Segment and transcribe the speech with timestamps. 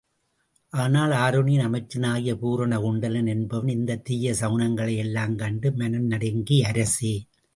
[0.73, 7.13] ஆனால் ஆருணியின் அமைச்சனாகிய பூரண குண்டலன் என்பவன், இந்தத் தீய சகுனங்களை எல்லாம் கண்டு மனம் நடுங்கி, அரசே!